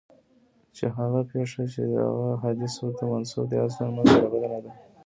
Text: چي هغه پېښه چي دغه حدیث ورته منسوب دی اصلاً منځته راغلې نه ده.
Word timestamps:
چي 0.75 0.85
هغه 0.97 1.21
پېښه 1.31 1.63
چي 1.73 1.81
دغه 1.95 2.27
حدیث 2.43 2.73
ورته 2.79 3.03
منسوب 3.11 3.45
دی 3.49 3.57
اصلاً 3.67 3.85
منځته 3.95 4.17
راغلې 4.23 4.47
نه 4.53 4.59
ده. 4.63 4.71